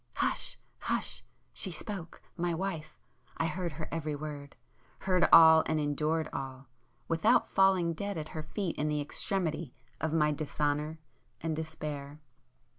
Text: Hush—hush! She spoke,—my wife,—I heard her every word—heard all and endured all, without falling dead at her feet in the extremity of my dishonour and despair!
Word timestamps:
Hush—hush! 0.15 1.23
She 1.53 1.69
spoke,—my 1.69 2.55
wife,—I 2.55 3.45
heard 3.45 3.73
her 3.73 3.87
every 3.91 4.15
word—heard 4.15 5.29
all 5.31 5.61
and 5.67 5.79
endured 5.79 6.27
all, 6.33 6.65
without 7.07 7.51
falling 7.53 7.93
dead 7.93 8.17
at 8.17 8.29
her 8.29 8.41
feet 8.41 8.75
in 8.77 8.87
the 8.87 8.99
extremity 8.99 9.75
of 9.99 10.11
my 10.11 10.31
dishonour 10.31 10.97
and 11.41 11.55
despair! 11.55 12.19